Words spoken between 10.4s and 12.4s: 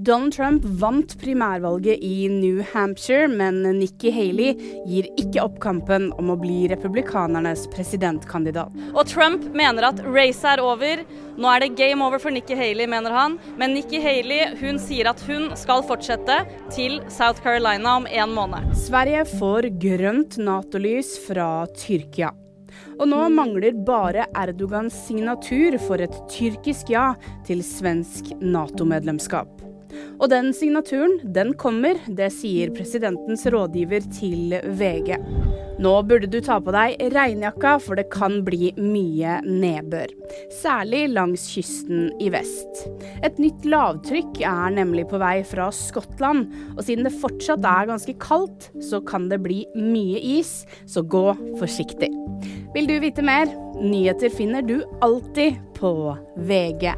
er over. Nå er det game over for